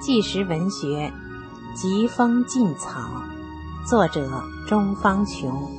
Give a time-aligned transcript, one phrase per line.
[0.00, 1.12] 纪实文学
[1.76, 3.00] 《疾风劲草》，
[3.86, 5.70] 作者钟方琼。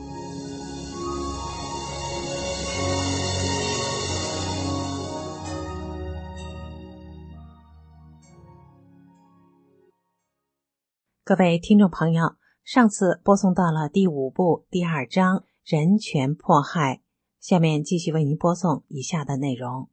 [11.24, 17.02] 各位听众朋友，上次播送到了第五部第二章人权迫害，
[17.40, 19.90] 下面继续为您播送以下的内容：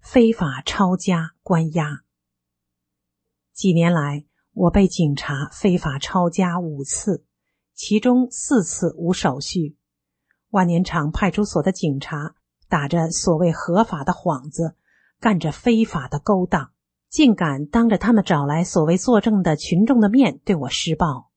[0.00, 2.05] 非法抄家关押。
[3.56, 7.24] 几年来，我被警察非法抄家五次，
[7.72, 9.78] 其中四次无手续。
[10.50, 12.34] 万年场派出所的警察
[12.68, 14.76] 打着所谓合法的幌子，
[15.20, 16.72] 干着非法的勾当，
[17.08, 21.30] 竟敢当着他们找来所谓作证的群众的面对我施暴。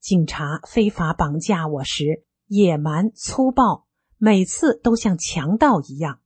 [0.00, 3.86] 警察非法绑架我时，野蛮粗暴，
[4.16, 6.20] 每次都像强盗一样，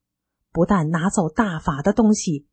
[0.53, 2.47] 不但拿走大法的东西。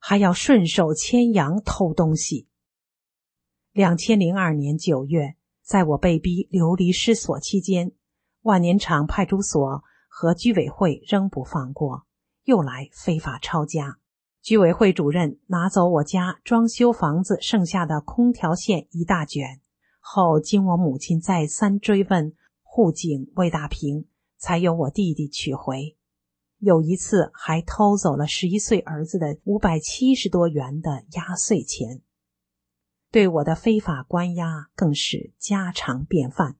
[0.00, 2.48] 还要顺手牵羊偷东西。
[3.70, 7.92] 两千零二年九月，在我被逼流离失所期间，
[8.40, 12.06] 万年场派出所和居委会仍不放过，
[12.44, 13.98] 又来非法抄家。
[14.42, 19.60] 居委会主任拿走我家装修房子剩下的空调线一大卷，
[20.00, 25.94] 后经我母亲再三追问，户警魏大平才由我弟弟取回。
[26.60, 32.02] 有一次还偷走了十一岁儿子的五百七十多元的压岁钱，
[33.10, 36.58] 对我的非法关押更是家常便饭，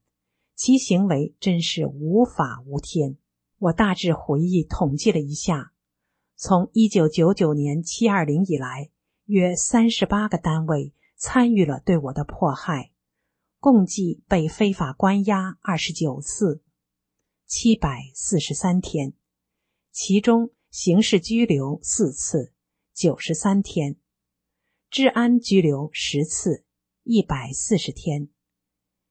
[0.56, 3.19] 其行为真是无法无天。
[3.59, 5.73] 我大致回忆统计了一下，
[6.34, 8.89] 从一九九九年七二零以来，
[9.27, 12.91] 约三十八个单位参与了对我的迫害，
[13.59, 16.62] 共计被非法关押二十九次，
[17.47, 19.12] 七百四十三天。
[19.93, 22.53] 其中刑事拘留四次，
[22.95, 23.97] 九十三天；
[24.89, 26.65] 治安拘留十次，
[27.03, 28.29] 一百四十天；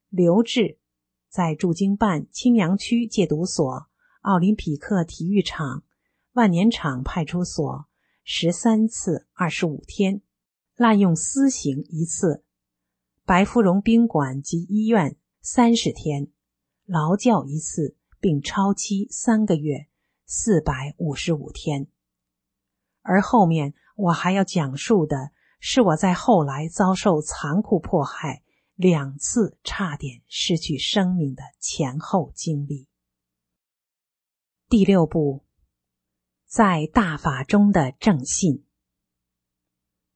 [0.07, 0.79] 留置
[1.27, 3.89] 在驻京办青羊区戒毒所、
[4.21, 5.83] 奥林匹克体育场、
[6.31, 7.89] 万年场派出所
[8.23, 10.21] 十三次，二十五天；
[10.77, 12.41] 滥用私刑一次；
[13.25, 16.31] 白芙蓉宾馆及医院三十天；
[16.85, 19.88] 劳教一次，并超期三个月。
[20.31, 21.87] 四百五十五天，
[23.01, 28.43] 而后面我还要讲述的是我在后来遭受残酷迫害，
[28.75, 32.87] 两次差点失去生命的前后经历。
[34.67, 35.43] 第六步，
[36.45, 38.67] 在大法中的正信。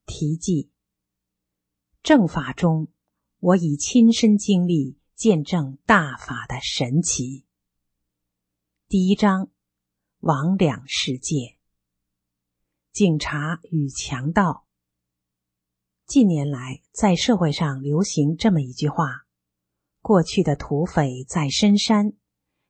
[0.05, 0.69] 题记：
[2.03, 2.87] 正法中，
[3.39, 7.47] 我以亲身经历见证大法的神奇。
[8.87, 9.52] 第一章。
[10.23, 11.57] 魍魉世界，
[12.93, 14.65] 警察与强盗。
[16.05, 19.25] 近年来，在社会上流行这么一句话
[20.01, 22.13] ：“过去的土匪在深山，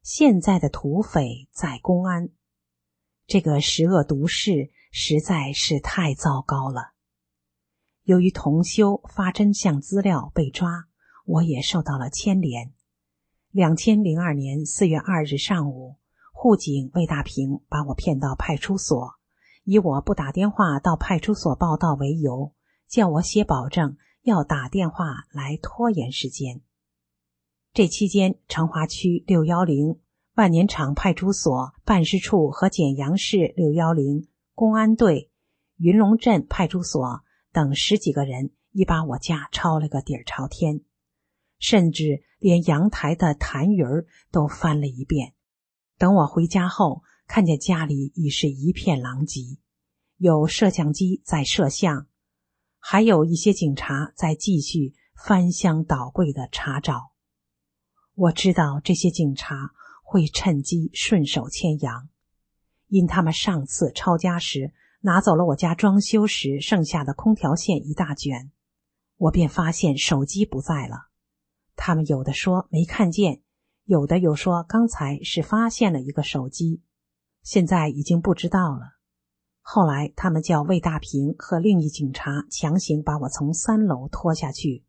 [0.02, 2.30] 现在的土匪在公安。”
[3.28, 6.94] 这个十恶毒事实在是太糟糕了。
[8.02, 10.88] 由于同修发真相资料被抓，
[11.26, 12.74] 我也受到了牵连。
[13.52, 15.98] 两千零二年四月二日上午。
[16.44, 19.14] 户警魏大平把我骗到派出所，
[19.64, 22.52] 以我不打电话到派出所报到为由，
[22.86, 26.60] 叫我写保证，要打电话来拖延时间。
[27.72, 30.02] 这期间，成华区六幺零
[30.34, 35.32] 万年场派出所办事处和简阳市六幺零公安队、
[35.78, 37.22] 云龙镇派出所
[37.54, 40.82] 等十几个人，已把我家抄了个底儿朝天，
[41.58, 45.34] 甚至连阳台的痰盂儿都翻了一遍。
[45.98, 49.60] 等我回家后，看见家里已是一片狼藉，
[50.18, 52.08] 有摄像机在摄像，
[52.80, 57.12] 还有一些警察在继续翻箱倒柜的查找。
[58.16, 59.72] 我知道这些警察
[60.04, 62.10] 会趁机顺手牵羊，
[62.88, 68.52] 因他们上次抄家时拿走了我家装修时剩下的空调线一大卷，
[69.18, 71.08] 我便发现手机不在了。
[71.76, 73.42] 他们有的说没看见。
[73.86, 76.82] 有的又说，刚才是发现了一个手机，
[77.42, 78.94] 现在已经不知道了。
[79.60, 84.86] 后来他们叫魏大平和另一警察强行把我从三楼拖下去，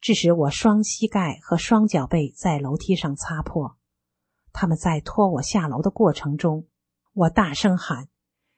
[0.00, 3.76] 致使我双膝盖和双脚背在楼梯上擦破。
[4.52, 6.68] 他们在拖我下楼的过程中，
[7.14, 8.08] 我大声喊：“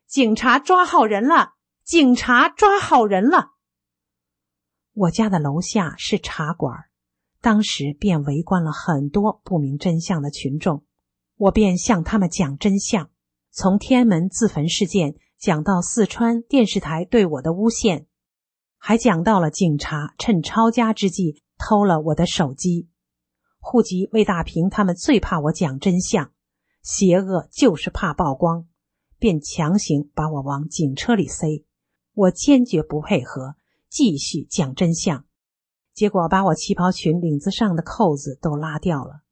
[0.06, 1.54] 警察抓好人了！
[1.82, 3.52] 警察抓好人了！”
[4.92, 6.89] 我家的楼下是茶馆。
[7.40, 10.84] 当时便围观了很多不明真相的群众，
[11.36, 13.10] 我便向他们讲真相，
[13.50, 18.06] 从天安门自焚事件讲到四川电视台对我的诬陷，
[18.76, 22.88] 还讲到了警察趁抄家之际偷了我的手机。
[23.58, 26.32] 户籍魏大平他们最怕我讲真相，
[26.82, 28.66] 邪恶就是怕曝光，
[29.18, 31.64] 便强行把我往警车里塞。
[32.12, 33.54] 我坚决不配合，
[33.88, 35.24] 继续讲真相。
[35.92, 39.22] 结果把我旗袍裙领子上的扣子都拉掉了。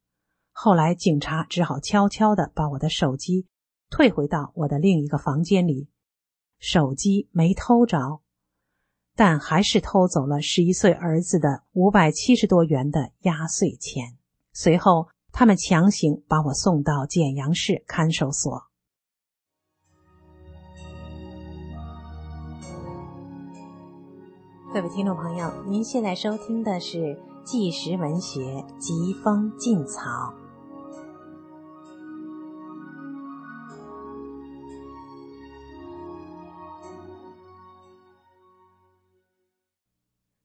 [0.52, 3.46] 后来警察只好悄悄地把我的手机
[3.90, 5.88] 退回到我的另一个房间里，
[6.58, 8.20] 手机没偷着。
[9.14, 14.16] 但还是偷走了十一岁儿子的五百七十多元的压岁钱。
[14.52, 18.67] 随后，他们强行把我送到简阳市看守所。
[24.70, 28.40] 各位听众朋友，您现在收听的是纪实文学
[28.78, 30.00] 《疾风劲草》。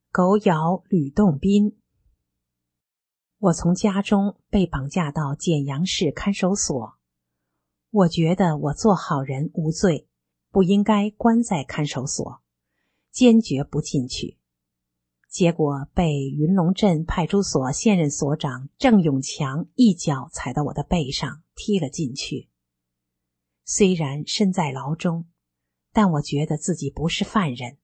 [0.10, 1.78] 狗咬吕洞宾。
[3.40, 6.94] 我从家中被绑架到简阳市看守所，
[7.92, 10.08] 我觉得我做好人无罪，
[10.50, 12.42] 不应该关在看守所，
[13.14, 14.38] 坚决不进去。
[15.30, 22.50] 结果被云龙镇派出所现任所长郑永强一脚踩到我的背上，踢了进去。
[23.64, 25.26] 虽然身在牢中，
[25.92, 27.78] 但我觉得自己不是犯人。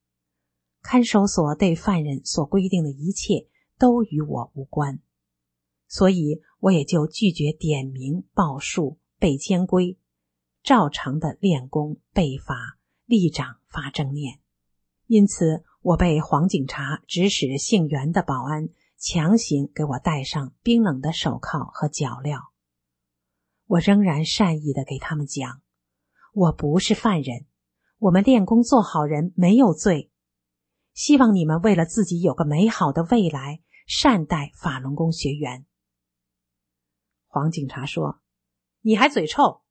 [0.81, 3.47] 看守所对犯人所规定的一切
[3.77, 5.01] 都与我无关，
[5.87, 9.97] 所以我也就拒绝点名报数、背监规，
[10.63, 14.39] 照常的练功背法、立掌发正念。
[15.09, 22.39] 因此，我被黄警察指使姓袁的保安强行给我戴上冰冷的手铐和脚镣。
[23.65, 25.63] 我仍然善意的给他们讲
[26.31, 27.47] ：“我不是犯人，
[27.97, 30.11] 我们练功做好人没有罪。”
[30.93, 35.65] 希望你们为了自己有个美好的未来，善待法轮功学员。
[37.25, 38.21] 黄警察说
[38.81, 39.63] ：“你还嘴臭。”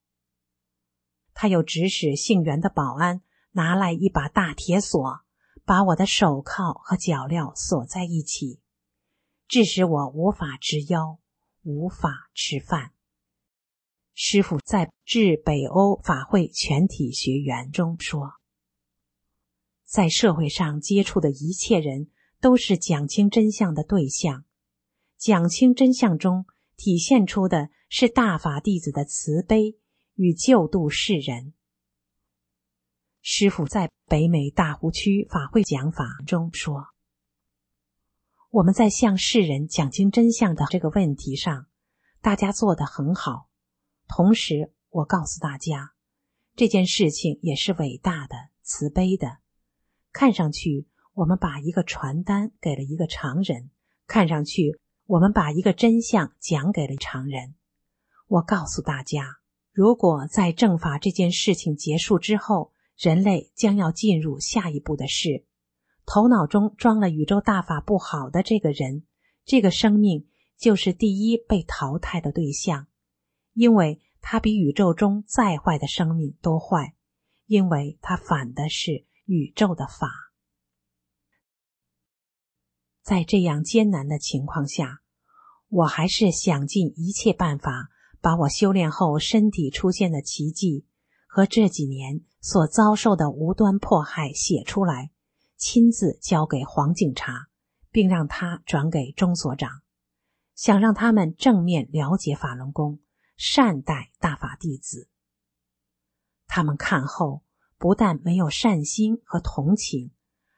[1.32, 5.20] 他又指使姓袁的保安拿来一把大铁锁，
[5.68, 8.62] 把我的手铐和脚镣锁在一起，
[9.46, 11.18] 致使我无法直腰，
[11.62, 12.94] 无法吃饭。
[14.14, 18.36] 师傅在致北欧法会全体学员中说。
[19.84, 22.08] 在社会上接触的一切人，
[22.40, 24.46] 都是讲清真相的对象。
[25.18, 26.46] 讲清真相中
[26.78, 29.76] 体现出的是大法弟子的慈悲
[30.14, 31.52] 与救度世人。
[33.30, 36.86] 师傅在北美大湖区法会讲法中说
[38.48, 41.66] ：“我们在向世人讲清真相的这个问题上，
[42.22, 43.50] 大家做得很好。
[44.08, 45.92] 同时，我告诉大家，
[46.56, 49.36] 这件事情也是伟大的、慈悲的。”
[50.10, 53.68] 看上去，我们把一个传单给了一个常人；
[54.06, 57.54] 看上去，我们把一个真相讲给了常人。
[58.26, 59.36] 我告诉大家，
[59.70, 65.46] 如果在正法这件事情结束之后，人类将要进入下一步的事，
[66.04, 69.06] 头脑中装了宇宙大法不好的这个人，
[69.44, 70.28] 这个生命
[70.58, 72.88] 就是第一被淘汰的对象，
[73.52, 76.94] 因为他比宇宙中再坏的生命都坏，
[77.46, 79.06] 因为他反的是。
[79.30, 80.08] 宇宙的法，
[83.02, 85.02] 在这样艰难的情况下，
[85.68, 87.90] 我还是想尽一切办法，
[88.22, 90.86] 把我修炼后身体出现的奇迹
[91.26, 95.10] 和这几年所遭受的无端迫害写出来，
[95.56, 97.48] 亲自交给黄警察，
[97.90, 99.82] 并让他转给钟所长，
[100.54, 103.00] 想让他们正面了解法轮功，
[103.36, 105.08] 善待大法弟子。
[106.46, 107.42] 他们看后。
[107.80, 110.10] 不但没有善心和同情，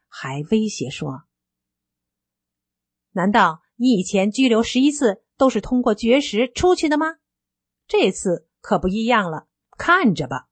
[0.08, 1.24] 还威胁说
[3.12, 7.18] ：“难道你以前拘留十一次都是通过绝食出去的吗？
[7.86, 10.48] 这次可不一样了，看着吧。”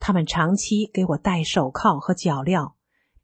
[0.00, 2.72] 他们长期给我戴手铐和脚镣，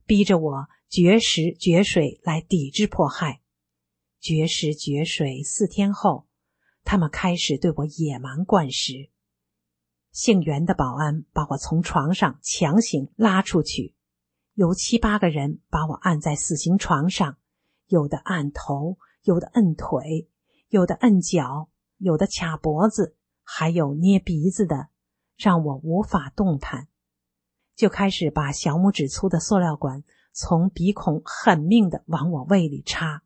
[0.04, 3.40] 逼着我绝食绝水来抵制迫害。
[4.20, 6.26] 绝食绝水四天后，
[6.84, 9.10] 他们开始对我野蛮灌食。
[10.12, 13.94] 姓袁的保安把我从床上强行拉出去，
[14.54, 17.38] 有七八个人把我按在死刑床上，
[17.86, 20.28] 有的按头，有的摁腿，
[20.68, 24.88] 有的摁脚，有的卡脖子，还有捏鼻子的，
[25.36, 26.88] 让我无法动弹。
[27.74, 30.02] 就开始把小拇指粗的塑料管
[30.32, 33.22] 从鼻孔狠命的往我胃里插，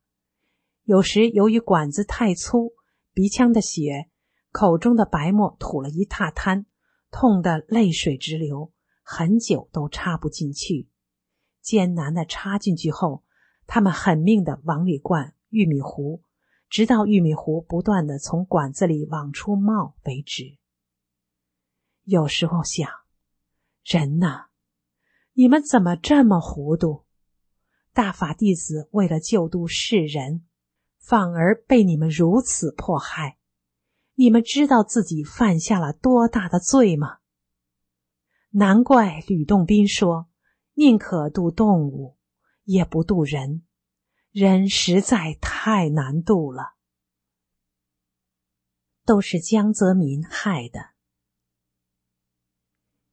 [0.85, 2.73] 有时由于管子太粗，
[3.12, 4.09] 鼻腔的血，
[4.50, 6.67] 口中的白沫吐了一大滩。
[7.12, 10.88] 痛得泪水直流，很久都插不进去。
[11.61, 13.25] 艰难的插进去后，
[13.67, 16.23] 他们狠命的往里灌玉米糊，
[16.69, 20.60] 直到玉米糊不断的从管子里往出冒为止。
[22.04, 22.90] 有时候想，
[23.85, 24.47] 人呐，
[25.35, 27.04] 你们怎么这么糊涂？
[27.92, 30.47] 大法弟子为了救度世人，
[30.99, 33.38] 反而被你们如此迫害。
[34.14, 37.19] 你们知道自己犯下了多大的罪吗？
[38.50, 40.28] 难怪吕洞宾说
[40.75, 42.16] ：“宁可渡动物，
[42.64, 43.62] 也不渡人。
[44.30, 46.75] 人实在太难渡了，
[49.04, 50.89] 都是江泽民害的。”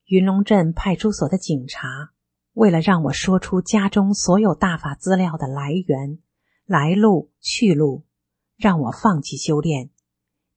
[0.08, 2.14] 云龙镇派出所的警察。
[2.54, 6.20] 为了让我说出家中所有大法资料的来源、
[6.66, 8.06] 来路、去路，
[8.56, 9.90] 让我放弃修炼，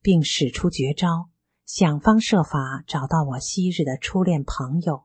[0.01, 1.29] 并使出绝招，
[1.67, 5.05] 想方设法找到我昔日的初恋朋友，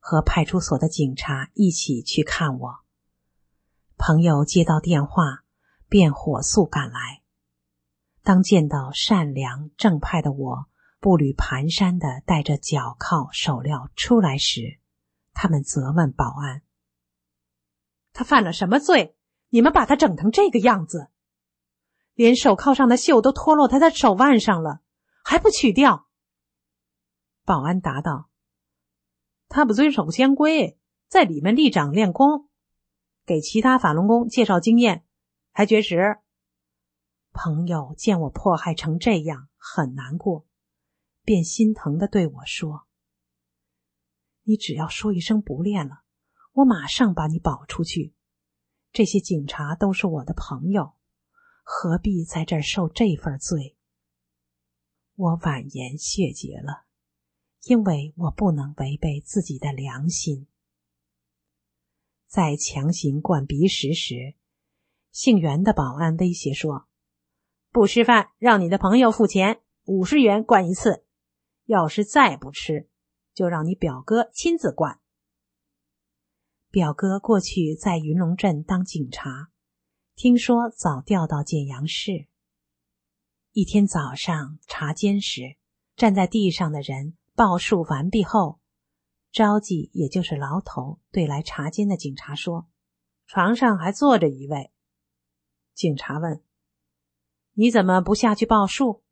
[0.00, 2.74] 和派出所的警察一起去看我。
[3.96, 5.44] 朋友接到电话，
[5.88, 7.22] 便火速赶来。
[8.24, 10.66] 当见到善良正派的我
[11.04, 14.78] 步履蹒跚的带着脚铐手镣出来时，
[15.34, 16.62] 他们责问保安
[18.14, 19.14] ：“他犯了什么罪？
[19.50, 21.10] 你们把他整成这个样子，
[22.14, 24.80] 连手铐上的锈都脱落他的手腕上了，
[25.22, 26.08] 还不取掉？”
[27.44, 28.30] 保安答道
[29.48, 32.48] ：“他不遵守监规，在里面立掌练功，
[33.26, 35.04] 给其他法轮功介绍经验，
[35.52, 36.16] 还绝食。”
[37.34, 40.46] 朋友见我迫害成这样，很难过，
[41.24, 42.86] 便心疼的对我说。
[44.42, 46.02] 你只要说一声不练了，
[46.52, 48.14] 我马上把你保出去。
[48.92, 50.92] 这些警察都是我的朋友，
[51.62, 53.76] 何必在这儿受这份罪？
[55.16, 56.84] 我婉言谢绝了，
[57.62, 60.46] 因为我不能违背自己的良心。
[62.26, 64.34] 在强行灌鼻屎时，
[65.10, 66.86] 姓袁的保安威胁说
[67.70, 71.04] ：“不吃饭，让你的朋友付钱，五十元灌一次。
[71.64, 72.88] 要是再不吃。”
[73.34, 75.00] 就让你表哥亲自灌。
[76.70, 79.50] 表哥过去在云龙镇当警察，
[80.14, 82.28] 听说早调到简阳市。
[83.50, 85.56] 一天早上查监时，
[85.96, 88.60] 站在地上的人报数完毕后，
[89.32, 92.68] 招妓也就是牢头对来查监的警察说
[93.26, 94.70] ：“床上还坐着一位。”
[95.74, 96.40] 警察问
[97.54, 99.02] ：“你怎么不下去报数？”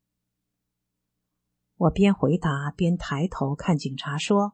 [1.83, 4.53] 我边回答边抬头看警察，说：“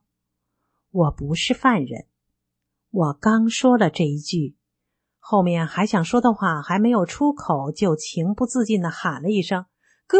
[0.90, 2.06] 我不是犯人。”
[2.90, 4.56] 我刚说了这一句，
[5.18, 9.66] 后面还想说的话还没有出口，就情不自禁的喊了一声
[10.08, 10.18] ：“哥！”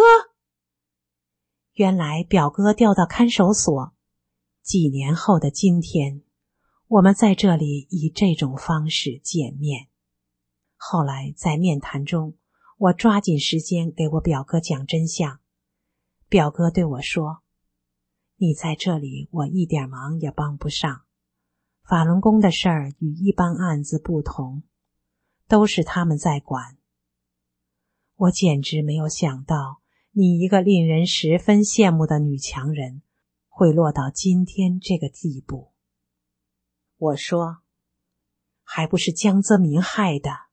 [1.73, 3.95] 原来表哥调到看守所，
[4.63, 6.23] 几年后的今天，
[6.89, 9.89] 我们在这里以这种方式见面。
[10.77, 12.37] 后来在面谈中，
[12.77, 15.41] 我抓紧时间给我表哥讲真相。
[16.29, 17.43] 表哥对我说
[18.37, 21.07] ：“你在这里，我一点忙也帮不上。
[21.89, 24.63] 法轮功的事儿与一般案子不同，
[25.47, 26.77] 都是他们在管。
[28.15, 29.81] 我简直没有想到，
[30.11, 33.01] 你一个令人十分羡慕的女强人，
[33.49, 35.73] 会落到今天这个地步。”
[36.99, 37.63] 我说
[38.63, 40.48] ：“还不是江泽民害的。”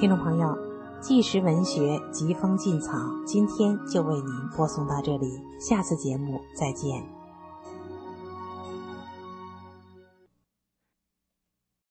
[0.00, 0.56] 听众朋友，
[0.98, 7.19] 纪实文学疾风劲草，今天就为您播送到这里，下次节目再见。